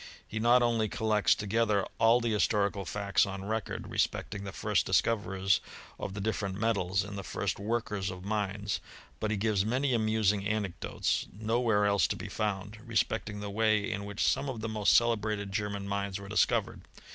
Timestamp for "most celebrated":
14.67-15.51